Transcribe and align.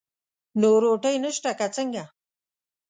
نو 0.59 0.69
روټۍ 0.83 1.15
نشته 1.23 1.51
که 1.59 1.67
څنګه؟ 1.75 2.03